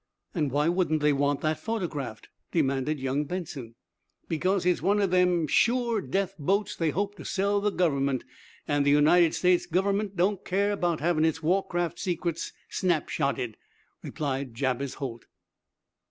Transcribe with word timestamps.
'""And 0.33 0.49
why 0.49 0.67
wouldn't 0.67 0.99
they 1.01 1.13
want 1.13 1.41
that 1.41 1.59
photographed?" 1.59 2.29
demanded 2.51 2.99
young 2.99 3.23
Benson. 3.25 3.75
"Because 4.27 4.65
it's 4.65 4.81
one 4.81 4.99
of 4.99 5.11
them 5.11 5.45
sure 5.45 6.01
death 6.01 6.33
boats 6.39 6.75
they 6.75 6.89
hope 6.89 7.13
to 7.17 7.23
sell 7.23 7.61
the 7.61 7.69
Government, 7.69 8.23
and 8.67 8.83
the 8.83 8.89
United 8.89 9.35
States 9.35 9.67
Government 9.67 10.15
don't 10.15 10.43
care 10.43 10.75
'bout 10.75 11.01
havin' 11.01 11.23
its 11.23 11.43
war 11.43 11.63
craft 11.67 11.99
secrets 11.99 12.51
snap 12.67 13.09
shotted," 13.09 13.57
replied 14.01 14.55
Jabez 14.55 14.95
Holt. 14.95 15.25